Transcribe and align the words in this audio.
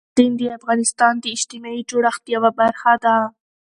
هلمند 0.07 0.15
سیند 0.19 0.35
د 0.41 0.43
افغانستان 0.57 1.13
د 1.19 1.25
اجتماعي 1.35 1.81
جوړښت 1.89 2.23
یوه 2.35 2.49
برخه 2.59 2.93
ده. 3.03 3.15